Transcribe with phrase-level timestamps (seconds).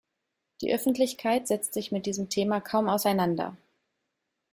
[0.61, 3.55] Die Öffentlichkeit setzt sich mit diesem Thema kaum auseinander.